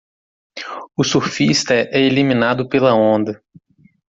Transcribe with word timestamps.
O 0.97 1.03
surfista 1.03 1.75
é 1.75 1.99
eliminado 2.03 2.67
pela 2.67 2.95
onda. 2.95 3.39